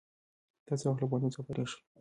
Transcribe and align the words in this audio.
تاسو 0.67 0.83
څه 0.83 0.87
وخت 0.89 1.01
له 1.01 1.07
پوهنتون 1.09 1.31
څخه 1.33 1.45
فارغ 1.47 1.65
شوئ؟ 1.71 1.81